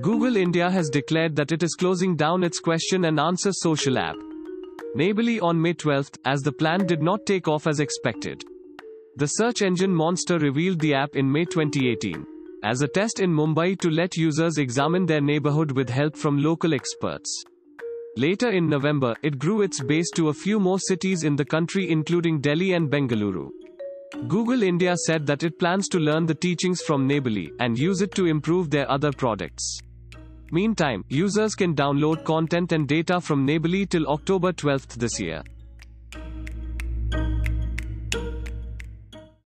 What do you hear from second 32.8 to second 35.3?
data from Neighbourly till October 12 this